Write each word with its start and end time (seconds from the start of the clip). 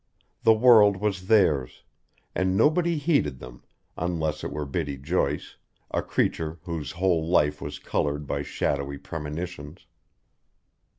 The 0.41 0.53
world 0.55 0.97
was 0.97 1.27
theirs, 1.27 1.83
and 2.33 2.57
nobody 2.57 2.97
heeded 2.97 3.37
them, 3.37 3.61
unless 3.95 4.43
it 4.43 4.51
were 4.51 4.65
Biddy 4.65 4.97
Joyce, 4.97 5.57
a 5.91 6.01
creature 6.01 6.57
whose 6.63 6.93
whole 6.93 7.27
life 7.27 7.61
was 7.61 7.77
coloured 7.77 8.25
by 8.25 8.41
shadowy 8.41 8.97
premonitions. 8.97 9.85